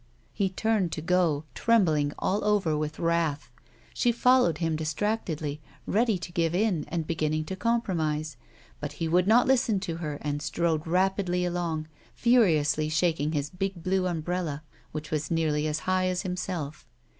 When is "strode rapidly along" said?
10.41-11.87